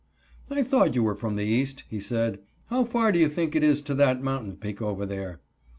"I 0.49 0.63
thought 0.63 0.95
you 0.95 1.03
were 1.03 1.13
from 1.13 1.35
the 1.35 1.43
East," 1.45 1.83
he 1.87 1.99
said. 1.99 2.39
"How 2.71 2.83
far 2.83 3.11
do 3.11 3.19
you 3.19 3.29
think 3.29 3.55
it 3.55 3.63
is 3.63 3.83
to 3.83 3.93
that 3.93 4.19
mountain 4.23 4.57
peak 4.57 4.81
over 4.81 5.05
there?" 5.05 5.41